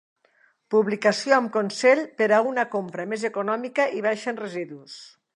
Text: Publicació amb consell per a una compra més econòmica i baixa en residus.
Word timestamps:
Publicació 0.75 1.35
amb 1.35 1.51
consell 1.57 2.01
per 2.21 2.29
a 2.37 2.39
una 2.51 2.65
compra 2.71 3.05
més 3.11 3.25
econòmica 3.31 3.85
i 3.99 4.01
baixa 4.07 4.33
en 4.33 4.41
residus. 4.45 4.97